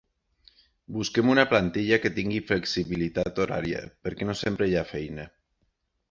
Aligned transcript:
Busquem 0.95 1.27
una 1.33 1.43
plantilla 1.51 1.99
que 2.05 2.11
tingui 2.15 2.39
flexibilitat 2.51 3.41
horària, 3.45 3.83
perquè 4.07 4.29
no 4.31 4.35
sempre 4.39 4.69
hi 4.71 4.79
ha 4.81 4.89
feina. 4.93 5.27